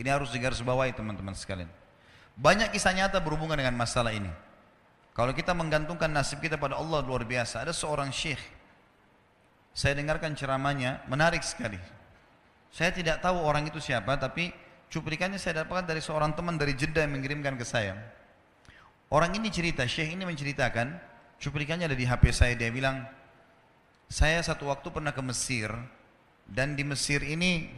Ini 0.00 0.08
harus 0.08 0.32
digarisbawahi 0.32 0.96
teman-teman 0.96 1.36
sekalian. 1.36 1.68
Banyak 2.40 2.72
kisah 2.72 2.96
nyata 2.96 3.20
berhubungan 3.20 3.60
dengan 3.60 3.76
masalah 3.76 4.16
ini. 4.16 4.32
Kalau 5.12 5.36
kita 5.36 5.52
menggantungkan 5.52 6.08
nasib 6.08 6.40
kita 6.40 6.56
pada 6.56 6.80
Allah 6.80 7.04
luar 7.04 7.28
biasa. 7.28 7.60
Ada 7.68 7.76
seorang 7.76 8.08
syekh. 8.08 8.40
Saya 9.76 9.92
dengarkan 10.00 10.32
ceramahnya, 10.32 11.04
menarik 11.04 11.44
sekali. 11.44 11.76
Saya 12.72 12.96
tidak 12.96 13.20
tahu 13.20 13.44
orang 13.44 13.68
itu 13.68 13.76
siapa, 13.76 14.16
tapi 14.16 14.48
cuplikannya 14.88 15.36
saya 15.36 15.62
dapatkan 15.62 15.84
dari 15.84 16.00
seorang 16.00 16.32
teman 16.32 16.56
dari 16.56 16.72
Jeddah 16.72 17.04
yang 17.04 17.20
mengirimkan 17.20 17.60
ke 17.60 17.66
saya. 17.68 17.92
Orang 19.12 19.36
ini 19.36 19.52
cerita, 19.52 19.84
syekh 19.84 20.16
ini 20.16 20.24
menceritakan, 20.24 20.96
cuplikannya 21.36 21.90
ada 21.90 21.98
di 21.98 22.08
HP 22.08 22.30
saya, 22.32 22.54
dia 22.56 22.72
bilang, 22.72 23.04
saya 24.08 24.40
satu 24.40 24.70
waktu 24.70 24.88
pernah 24.88 25.12
ke 25.12 25.20
Mesir, 25.20 25.68
dan 26.46 26.72
di 26.78 26.86
Mesir 26.86 27.20
ini 27.26 27.68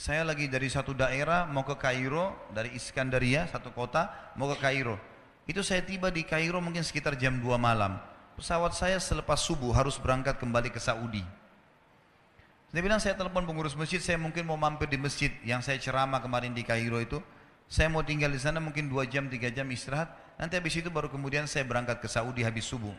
saya 0.00 0.24
lagi 0.24 0.48
dari 0.48 0.64
satu 0.72 0.96
daerah 0.96 1.44
mau 1.44 1.60
ke 1.60 1.76
Kairo, 1.76 2.32
dari 2.56 2.72
Iskandaria, 2.72 3.44
satu 3.52 3.68
kota, 3.68 4.32
mau 4.32 4.48
ke 4.48 4.56
Kairo. 4.56 4.96
Itu 5.44 5.60
saya 5.60 5.84
tiba 5.84 6.08
di 6.08 6.24
Kairo 6.24 6.56
mungkin 6.64 6.80
sekitar 6.80 7.20
jam 7.20 7.36
2 7.36 7.60
malam. 7.60 8.00
Pesawat 8.32 8.72
saya 8.72 8.96
selepas 8.96 9.36
subuh 9.44 9.76
harus 9.76 10.00
berangkat 10.00 10.40
kembali 10.40 10.72
ke 10.72 10.80
Saudi. 10.80 11.20
Dia 12.72 12.80
bilang 12.80 12.96
saya 12.96 13.12
telepon 13.12 13.44
pengurus 13.44 13.76
masjid, 13.76 14.00
saya 14.00 14.16
mungkin 14.16 14.48
mau 14.48 14.56
mampir 14.56 14.88
di 14.88 14.96
masjid 14.96 15.28
yang 15.44 15.60
saya 15.60 15.76
ceramah 15.76 16.24
kemarin 16.24 16.56
di 16.56 16.64
Kairo 16.64 16.96
itu. 16.96 17.20
Saya 17.68 17.92
mau 17.92 18.00
tinggal 18.00 18.32
di 18.32 18.40
sana 18.40 18.56
mungkin 18.56 18.88
2 18.88 19.04
jam, 19.04 19.28
3 19.28 19.52
jam 19.52 19.68
istirahat. 19.68 20.16
Nanti 20.40 20.56
habis 20.56 20.80
itu 20.80 20.88
baru 20.88 21.12
kemudian 21.12 21.44
saya 21.44 21.68
berangkat 21.68 22.00
ke 22.00 22.08
Saudi 22.08 22.40
habis 22.40 22.64
subuh. 22.64 22.96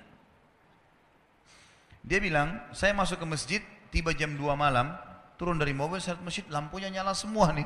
Dia 2.06 2.22
bilang, 2.22 2.62
saya 2.78 2.94
masuk 2.94 3.18
ke 3.18 3.26
masjid, 3.26 3.62
tiba 3.90 4.14
jam 4.14 4.38
2 4.38 4.54
malam, 4.54 4.94
turun 5.42 5.58
dari 5.58 5.74
mobil, 5.74 5.98
saya 5.98 6.22
masjid, 6.22 6.46
lampunya 6.54 6.94
nyala 6.94 7.18
semua 7.18 7.50
nih. 7.50 7.66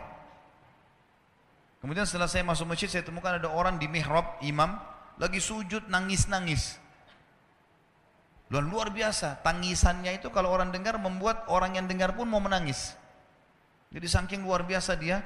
Kemudian 1.83 2.07
setelah 2.07 2.31
saya 2.31 2.47
masuk 2.47 2.71
masjid, 2.71 2.87
saya 2.87 3.03
temukan 3.03 3.35
ada 3.35 3.51
orang 3.51 3.75
di 3.75 3.91
mihrab, 3.91 4.39
imam, 4.39 4.79
lagi 5.19 5.43
sujud, 5.43 5.91
nangis-nangis. 5.91 6.79
Dan 8.47 8.71
luar 8.71 8.95
biasa, 8.95 9.43
tangisannya 9.43 10.15
itu 10.15 10.31
kalau 10.31 10.55
orang 10.55 10.71
dengar 10.71 10.95
membuat 10.95 11.43
orang 11.51 11.75
yang 11.75 11.83
dengar 11.83 12.15
pun 12.15 12.31
mau 12.31 12.39
menangis. 12.39 12.95
Jadi 13.91 14.07
saking 14.07 14.47
luar 14.47 14.63
biasa 14.63 14.95
dia 14.95 15.19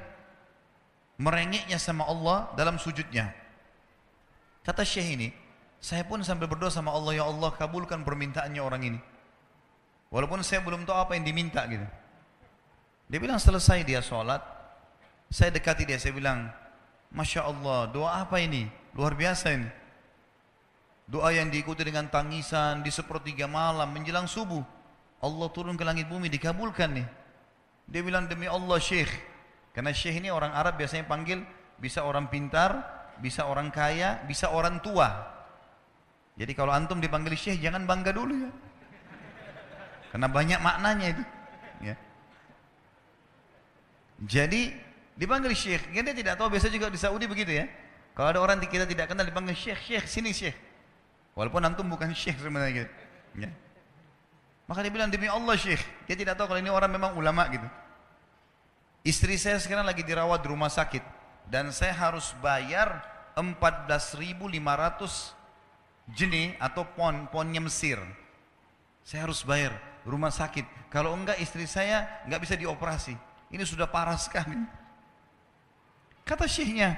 merengeknya 1.22 1.78
sama 1.78 2.10
Allah 2.10 2.50
dalam 2.58 2.82
sujudnya. 2.82 3.30
Kata 4.66 4.82
Syekh 4.82 5.06
ini, 5.14 5.28
saya 5.78 6.02
pun 6.02 6.18
sambil 6.26 6.50
berdoa 6.50 6.74
sama 6.74 6.90
Allah, 6.90 7.22
ya 7.22 7.24
Allah 7.30 7.54
kabulkan 7.54 8.02
permintaannya 8.02 8.58
orang 8.58 8.82
ini. 8.82 9.00
Walaupun 10.10 10.42
saya 10.42 10.66
belum 10.66 10.82
tahu 10.82 10.98
apa 10.98 11.14
yang 11.14 11.22
diminta 11.22 11.62
gitu. 11.70 11.99
Dia 13.10 13.18
bilang 13.18 13.42
selesai 13.42 13.82
dia 13.82 13.98
sholat, 13.98 14.38
saya 15.26 15.50
dekati 15.50 15.82
dia, 15.82 15.98
saya 15.98 16.14
bilang, 16.14 16.46
Masya 17.10 17.42
Allah, 17.42 17.90
doa 17.90 18.22
apa 18.22 18.38
ini? 18.38 18.70
Luar 18.94 19.18
biasa 19.18 19.50
ini. 19.50 19.66
Doa 21.10 21.34
yang 21.34 21.50
diikuti 21.50 21.82
dengan 21.82 22.06
tangisan 22.06 22.86
di 22.86 22.90
sepertiga 22.94 23.50
malam 23.50 23.90
menjelang 23.90 24.30
subuh. 24.30 24.62
Allah 25.18 25.48
turun 25.50 25.74
ke 25.74 25.82
langit 25.82 26.06
bumi 26.06 26.30
dikabulkan 26.30 27.02
nih. 27.02 27.06
Dia 27.90 28.02
bilang 28.06 28.30
demi 28.30 28.46
Allah 28.46 28.78
Syekh. 28.78 29.10
Karena 29.74 29.90
Syekh 29.90 30.22
ini 30.22 30.30
orang 30.30 30.54
Arab 30.54 30.78
biasanya 30.78 31.10
panggil 31.10 31.42
bisa 31.82 32.06
orang 32.06 32.30
pintar, 32.30 32.78
bisa 33.18 33.42
orang 33.42 33.74
kaya, 33.74 34.22
bisa 34.22 34.54
orang 34.54 34.78
tua. 34.78 35.10
Jadi 36.38 36.54
kalau 36.54 36.70
antum 36.70 37.02
dipanggil 37.02 37.34
Syekh 37.34 37.58
jangan 37.58 37.90
bangga 37.90 38.14
dulu 38.14 38.46
ya. 38.46 38.50
Karena 40.14 40.30
banyak 40.30 40.62
maknanya 40.62 41.06
itu. 41.10 41.22
Jadi 44.20 44.72
dipanggil 45.16 45.52
Syekh. 45.56 45.88
Dia 45.92 46.14
tidak 46.16 46.36
tahu 46.36 46.52
biasa 46.52 46.68
juga 46.68 46.92
di 46.92 47.00
Saudi 47.00 47.24
begitu 47.24 47.52
ya. 47.52 47.68
Kalau 48.12 48.28
ada 48.36 48.40
orang 48.40 48.60
kita 48.60 48.84
tidak 48.84 49.08
kenal 49.08 49.24
dipanggil 49.24 49.56
Syekh, 49.56 49.80
Syekh 49.80 50.04
sini 50.08 50.32
Syekh. 50.36 50.56
Walaupun 51.34 51.62
antum 51.62 51.86
bukan 51.86 52.12
syekh 52.12 52.36
sebenarnya 52.36 52.84
gitu. 52.84 52.92
Ya. 53.38 53.50
Maka 54.66 54.82
dia 54.84 54.92
bilang 54.92 55.10
demi 55.10 55.30
Allah 55.30 55.56
syekh. 55.56 55.80
Dia 56.06 56.12
tidak 56.18 56.36
tahu 56.36 56.52
kalau 56.52 56.60
ini 56.60 56.70
orang 56.70 56.90
memang 56.90 57.16
ulama 57.16 57.46
gitu. 57.48 57.66
Istri 59.06 59.40
saya 59.40 59.56
sekarang 59.56 59.86
lagi 59.88 60.04
dirawat 60.04 60.44
di 60.44 60.48
rumah 60.50 60.68
sakit. 60.68 61.00
Dan 61.48 61.72
saya 61.72 61.96
harus 61.96 62.36
bayar 62.38 63.02
14.500 63.34 65.32
jenis 66.12 66.54
atau 66.60 66.84
pon, 66.84 67.26
ponnya 67.32 67.64
Mesir. 67.64 67.98
Saya 69.02 69.24
harus 69.26 69.42
bayar 69.42 69.74
rumah 70.04 70.30
sakit. 70.30 70.92
Kalau 70.92 71.16
enggak 71.16 71.40
istri 71.40 71.64
saya 71.66 72.22
enggak 72.28 72.44
bisa 72.44 72.54
dioperasi. 72.54 73.16
Ini 73.50 73.62
sudah 73.66 73.90
parah 73.90 74.14
sekali. 74.14 74.54
Kata 76.22 76.46
syekhnya, 76.46 76.94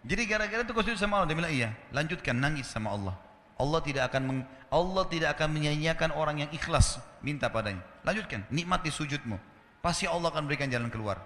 jadi 0.00 0.24
gara-gara 0.24 0.64
itu 0.64 0.72
kau 0.72 0.84
sama 0.96 1.20
Allah. 1.20 1.28
Dia 1.28 1.36
bilang 1.36 1.52
iya, 1.52 1.70
lanjutkan 1.92 2.32
nangis 2.32 2.72
sama 2.72 2.96
Allah. 2.96 3.14
Allah 3.60 3.80
tidak 3.84 4.08
akan 4.08 4.22
meng, 4.24 4.40
Allah 4.72 5.04
tidak 5.12 5.36
akan 5.36 5.52
menyanyiakan 5.52 6.16
orang 6.16 6.48
yang 6.48 6.50
ikhlas 6.56 6.96
minta 7.20 7.52
padanya. 7.52 7.84
Lanjutkan, 8.00 8.48
nikmati 8.48 8.88
sujudmu. 8.88 9.36
Pasti 9.84 10.08
Allah 10.08 10.32
akan 10.32 10.48
berikan 10.48 10.72
jalan 10.72 10.88
keluar. 10.88 11.20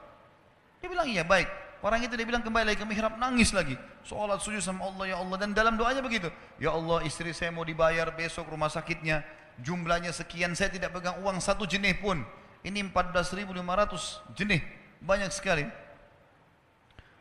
Dia 0.82 0.90
bilang 0.90 1.06
iya 1.06 1.22
baik. 1.22 1.46
Orang 1.84 2.00
itu 2.00 2.16
dia 2.16 2.24
bilang 2.24 2.40
kembali 2.40 2.72
lagi 2.72 2.80
ke 2.80 2.86
mihrab 2.88 3.20
nangis 3.20 3.52
lagi. 3.52 3.76
Sholat 4.08 4.40
sujud 4.40 4.64
sama 4.64 4.88
Allah 4.88 5.14
ya 5.14 5.16
Allah 5.20 5.36
dan 5.36 5.52
dalam 5.52 5.76
doanya 5.76 6.00
begitu. 6.00 6.32
Ya 6.56 6.72
Allah 6.72 7.04
istri 7.04 7.30
saya 7.36 7.52
mau 7.52 7.62
dibayar 7.62 8.08
besok 8.08 8.48
rumah 8.48 8.72
sakitnya. 8.72 9.20
Jumlahnya 9.60 10.10
sekian 10.10 10.56
saya 10.56 10.72
tidak 10.72 10.96
pegang 10.96 11.20
uang 11.20 11.38
satu 11.44 11.68
jenis 11.68 12.00
pun. 12.00 12.24
Ini 12.64 12.80
14.500 12.88 14.34
jenis. 14.34 14.62
Banyak 15.04 15.30
sekali. 15.30 15.68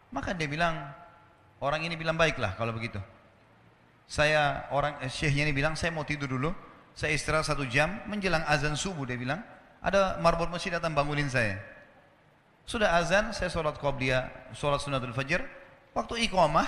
Maka 0.09 0.31
dia 0.31 0.47
bilang 0.47 0.87
orang 1.59 1.83
ini 1.83 1.99
bilang 1.99 2.15
baiklah 2.15 2.55
kalau 2.55 2.71
begitu. 2.71 2.97
Saya 4.07 4.67
orang 4.71 4.99
eh, 5.03 5.11
syekhnya 5.11 5.51
ini 5.51 5.53
bilang 5.53 5.75
saya 5.75 5.91
mau 5.91 6.07
tidur 6.07 6.31
dulu. 6.31 6.55
Saya 6.95 7.11
istirahat 7.17 7.49
satu 7.49 7.67
jam 7.67 7.99
menjelang 8.07 8.45
azan 8.47 8.79
subuh 8.79 9.03
dia 9.03 9.19
bilang. 9.19 9.43
Ada 9.83 10.23
marbot 10.23 10.47
masjid 10.47 10.71
datang 10.71 10.95
bangunin 10.95 11.27
saya. 11.27 11.59
Sudah 12.63 12.95
azan, 12.95 13.35
saya 13.35 13.51
sholat 13.51 13.75
qobliyah, 13.75 14.55
sholat 14.55 14.79
sunatul 14.79 15.11
fajr. 15.11 15.43
Waktu 15.91 16.31
iqamah, 16.31 16.63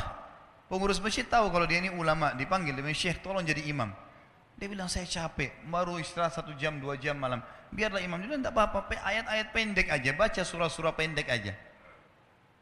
pengurus 0.67 0.99
masjid 0.99 1.23
tahu 1.23 1.47
kalau 1.47 1.63
dia 1.63 1.79
ini 1.79 1.87
ulama, 1.95 2.35
dipanggil 2.35 2.75
dengan 2.75 2.91
syekh, 2.91 3.23
tolong 3.23 3.47
jadi 3.47 3.63
imam. 3.71 3.95
Dia 4.55 4.67
bilang 4.71 4.87
saya 4.87 5.03
capek, 5.03 5.67
baru 5.67 5.99
istirahat 5.99 6.31
satu 6.31 6.55
jam, 6.55 6.79
dua 6.79 6.95
jam 6.95 7.19
malam. 7.19 7.43
Biarlah 7.75 7.99
imam. 7.99 8.15
Bilang 8.23 8.39
tidak 8.39 8.55
apa-apa, 8.55 8.87
ayat-ayat 9.03 9.51
pendek 9.51 9.91
aja, 9.91 10.11
baca 10.15 10.41
surah-surah 10.47 10.95
pendek 10.95 11.27
aja. 11.27 11.51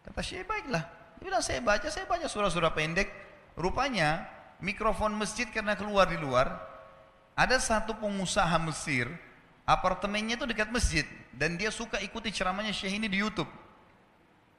Kata 0.02 0.22
syekh, 0.26 0.50
baiklah. 0.50 0.84
Dia 1.22 1.24
bilang 1.24 1.44
saya 1.46 1.62
baca, 1.62 1.88
saya 1.94 2.10
baca 2.10 2.26
surah-surah 2.26 2.74
pendek. 2.74 3.14
Rupanya 3.54 4.26
mikrofon 4.58 5.14
masjid 5.14 5.46
karena 5.46 5.78
keluar 5.78 6.10
di 6.10 6.18
luar, 6.18 6.58
ada 7.38 7.62
satu 7.62 7.94
pengusaha 8.02 8.58
Mesir, 8.66 9.06
apartemennya 9.70 10.42
itu 10.42 10.50
dekat 10.50 10.74
masjid 10.74 11.06
dan 11.34 11.58
dia 11.62 11.70
suka 11.70 12.02
ikuti 12.02 12.34
ceramahnya 12.34 12.74
Syekh 12.74 12.98
ini 12.98 13.06
di 13.06 13.22
YouTube. 13.22 13.50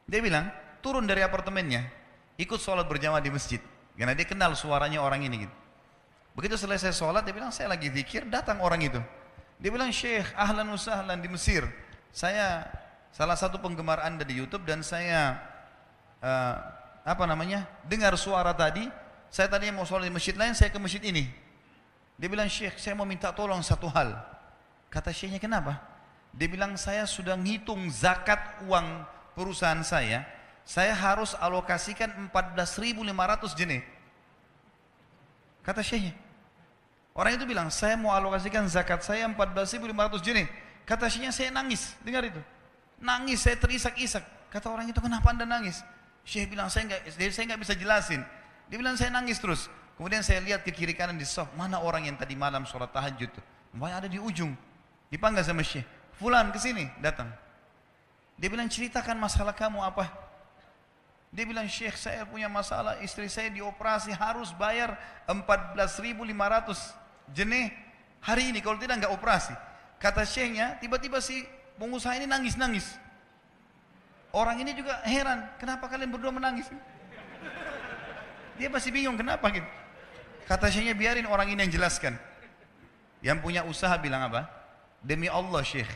Dia 0.06 0.22
bilang, 0.22 0.46
turun 0.84 1.02
dari 1.02 1.26
apartemennya, 1.26 1.82
ikut 2.38 2.62
sholat 2.62 2.86
berjamaah 2.86 3.24
di 3.24 3.34
masjid. 3.34 3.58
Karena 3.94 4.14
dia 4.14 4.26
kenal 4.26 4.54
suaranya 4.58 5.02
orang 5.02 5.22
ini 5.26 5.46
gitu. 5.46 5.54
Begitu 6.34 6.58
selesai 6.58 6.90
sholat, 6.90 7.22
dia 7.22 7.30
bilang, 7.30 7.54
saya 7.54 7.70
lagi 7.70 7.86
zikir, 7.94 8.26
datang 8.26 8.58
orang 8.58 8.82
itu. 8.82 8.98
Dia 9.62 9.70
bilang, 9.70 9.94
Syekh, 9.94 10.34
ahlan 10.34 10.66
usahlan 10.74 11.22
di 11.22 11.30
Mesir. 11.30 11.62
Saya 12.10 12.66
salah 13.14 13.38
satu 13.38 13.62
penggemar 13.62 14.02
anda 14.02 14.26
di 14.26 14.34
YouTube 14.34 14.66
dan 14.66 14.82
saya, 14.82 15.38
uh, 16.18 16.54
apa 17.06 17.24
namanya, 17.30 17.70
dengar 17.86 18.18
suara 18.18 18.50
tadi, 18.50 18.82
saya 19.30 19.46
tadi 19.46 19.70
mau 19.70 19.86
sholat 19.86 20.10
di 20.10 20.14
masjid 20.14 20.34
lain, 20.34 20.58
saya 20.58 20.74
ke 20.74 20.78
masjid 20.82 21.02
ini. 21.06 21.30
Dia 22.18 22.26
bilang, 22.26 22.50
Syekh, 22.50 22.82
saya 22.82 22.98
mau 22.98 23.06
minta 23.06 23.30
tolong 23.30 23.62
satu 23.62 23.86
hal. 23.94 24.18
Kata 24.90 25.14
Syekhnya, 25.14 25.38
kenapa? 25.38 25.78
Dia 26.34 26.50
bilang, 26.50 26.74
saya 26.74 27.06
sudah 27.06 27.38
ngitung 27.38 27.86
zakat 27.94 28.58
uang 28.66 29.06
perusahaan 29.38 29.82
saya, 29.86 30.26
saya 30.66 30.98
harus 30.98 31.38
alokasikan 31.38 32.10
14.500 32.34 33.54
jenis. 33.54 33.86
Kata 35.62 35.78
Syekhnya. 35.78 36.23
Orang 37.14 37.38
itu 37.38 37.46
bilang, 37.46 37.70
saya 37.70 37.94
mau 37.94 38.10
alokasikan 38.10 38.66
zakat 38.66 39.06
saya 39.06 39.30
14.500 39.30 40.18
jenis. 40.18 40.50
Kata 40.82 41.06
Syekhnya, 41.06 41.30
saya 41.30 41.54
nangis. 41.54 41.94
Dengar 42.02 42.26
itu. 42.26 42.42
Nangis, 42.98 43.38
saya 43.38 43.54
terisak-isak. 43.54 44.26
Kata 44.50 44.66
orang 44.66 44.90
itu, 44.90 44.98
kenapa 44.98 45.30
anda 45.30 45.46
nangis? 45.46 45.78
Syekh 46.26 46.50
bilang, 46.50 46.66
saya 46.66 46.90
nggak 46.90 47.14
saya 47.30 47.44
nggak 47.54 47.60
bisa 47.62 47.74
jelasin. 47.78 48.18
Dia 48.66 48.76
bilang 48.82 48.98
saya 48.98 49.14
nangis 49.14 49.38
terus. 49.38 49.70
Kemudian 49.94 50.26
saya 50.26 50.42
lihat 50.42 50.66
ke 50.66 50.74
kiri 50.74 50.90
kanan 50.90 51.14
di 51.14 51.22
soft, 51.22 51.54
mana 51.54 51.78
orang 51.78 52.10
yang 52.10 52.18
tadi 52.18 52.34
malam 52.34 52.66
sholat 52.66 52.90
tahajud 52.90 53.30
tuh. 53.30 53.44
Banyak 53.78 53.96
ada 54.02 54.08
di 54.10 54.18
ujung. 54.18 54.50
Dipanggil 55.06 55.46
sama 55.46 55.62
Syekh. 55.62 55.86
Fulan 56.18 56.50
ke 56.50 56.58
sini, 56.58 56.90
datang. 56.98 57.30
Dia 58.34 58.50
bilang 58.50 58.66
ceritakan 58.66 59.14
masalah 59.22 59.54
kamu 59.54 59.78
apa? 59.86 60.10
Dia 61.30 61.46
bilang 61.46 61.70
Syekh 61.70 61.94
saya 61.94 62.26
punya 62.26 62.50
masalah, 62.50 62.98
istri 63.06 63.30
saya 63.30 63.54
dioperasi 63.54 64.10
harus 64.10 64.50
bayar 64.54 64.98
14.500 65.30 67.03
jenis 67.32 67.72
hari 68.20 68.52
ini 68.52 68.60
kalau 68.60 68.76
tidak 68.76 69.04
nggak 69.04 69.14
operasi. 69.14 69.54
Kata 69.96 70.26
Syekhnya, 70.28 70.76
tiba-tiba 70.82 71.22
si 71.22 71.46
pengusaha 71.80 72.18
ini 72.18 72.28
nangis-nangis. 72.28 73.00
Orang 74.34 74.58
ini 74.58 74.74
juga 74.74 74.98
heran, 75.06 75.46
kenapa 75.62 75.86
kalian 75.86 76.10
berdua 76.10 76.34
menangis? 76.34 76.66
Dia 78.58 78.66
masih 78.66 78.90
bingung 78.90 79.14
kenapa 79.14 79.46
gitu. 79.54 79.66
Kata 80.44 80.68
syekhnya 80.68 80.92
biarin 80.92 81.26
orang 81.30 81.54
ini 81.54 81.62
yang 81.66 81.72
jelaskan. 81.72 82.18
Yang 83.22 83.38
punya 83.40 83.62
usaha 83.62 83.94
bilang 83.96 84.26
apa? 84.26 84.50
Demi 85.00 85.30
Allah 85.30 85.62
syekh, 85.62 85.88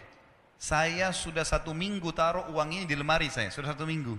saya 0.56 1.12
sudah 1.12 1.44
satu 1.44 1.74
minggu 1.76 2.08
taruh 2.14 2.48
uang 2.54 2.72
ini 2.72 2.84
di 2.86 2.96
lemari 2.96 3.28
saya, 3.28 3.52
sudah 3.52 3.76
satu 3.76 3.84
minggu. 3.84 4.16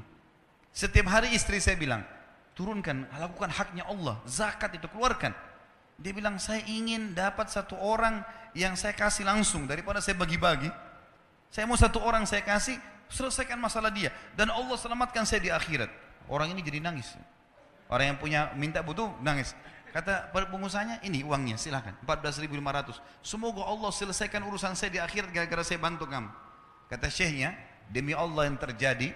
Setiap 0.69 1.09
hari 1.09 1.33
istri 1.33 1.57
saya 1.57 1.79
bilang, 1.79 2.06
turunkan, 2.53 3.09
lakukan 3.17 3.50
haknya 3.50 3.88
Allah, 3.88 4.21
zakat 4.29 4.77
itu 4.77 4.85
keluarkan. 4.91 5.33
Dia 5.99 6.15
bilang, 6.15 6.39
saya 6.39 6.63
ingin 6.63 7.11
dapat 7.11 7.51
satu 7.51 7.75
orang 7.75 8.23
yang 8.55 8.73
saya 8.79 8.95
kasih 8.95 9.27
langsung 9.27 9.67
daripada 9.67 9.99
saya 9.99 10.15
bagi-bagi. 10.15 10.71
Saya 11.51 11.67
mau 11.67 11.75
satu 11.75 11.99
orang 11.99 12.23
saya 12.23 12.39
kasih, 12.45 12.79
selesaikan 13.11 13.59
masalah 13.59 13.91
dia. 13.91 14.13
Dan 14.37 14.47
Allah 14.53 14.79
selamatkan 14.79 15.27
saya 15.27 15.43
di 15.43 15.51
akhirat. 15.51 15.91
Orang 16.31 16.55
ini 16.55 16.63
jadi 16.63 16.79
nangis. 16.79 17.19
Orang 17.89 18.15
yang 18.15 18.17
punya 18.21 18.53
minta 18.55 18.79
butuh 18.85 19.11
nangis. 19.19 19.51
Kata 19.89 20.29
pengusahanya, 20.29 21.01
ini 21.01 21.25
uangnya 21.25 21.57
silahkan. 21.57 21.97
14.500. 22.05 23.01
Semoga 23.25 23.65
Allah 23.65 23.89
selesaikan 23.89 24.45
urusan 24.45 24.77
saya 24.77 24.93
di 24.93 25.01
akhirat 25.01 25.33
gara-gara 25.33 25.65
saya 25.65 25.81
bantu 25.81 26.05
kamu. 26.05 26.29
Kata 26.85 27.09
syekhnya, 27.09 27.57
demi 27.89 28.13
Allah 28.13 28.45
yang 28.45 28.57
terjadi, 28.61 29.09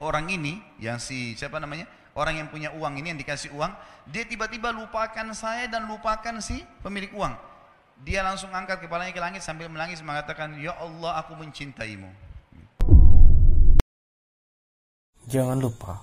orang 0.00 0.32
ini, 0.32 0.64
yang 0.80 0.96
si, 0.96 1.36
siapa 1.36 1.60
namanya? 1.60 1.84
Orang 2.12 2.36
yang 2.36 2.48
punya 2.52 2.68
uang 2.76 3.00
ini, 3.00 3.16
yang 3.16 3.20
dikasih 3.20 3.56
uang, 3.56 3.72
dia 4.12 4.28
tiba-tiba 4.28 4.68
lupakan 4.68 5.32
saya 5.32 5.64
dan 5.64 5.88
lupakan 5.88 6.44
si 6.44 6.60
pemilik 6.84 7.08
uang. 7.16 7.32
Dia 8.04 8.20
langsung 8.20 8.52
angkat 8.52 8.84
kepalanya 8.84 9.14
ke 9.14 9.22
langit 9.22 9.40
sambil 9.40 9.72
menangis 9.72 10.04
mengatakan, 10.04 10.58
Ya 10.60 10.76
Allah 10.76 11.22
aku 11.24 11.38
mencintaimu. 11.38 12.10
Jangan 15.30 15.62
lupa 15.62 16.02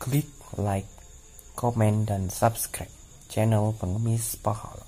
klik 0.00 0.26
like, 0.56 0.88
komen, 1.54 2.08
dan 2.08 2.32
subscribe 2.32 2.90
channel 3.28 3.76
Pengemis 3.76 4.34
Pahala. 4.40 4.85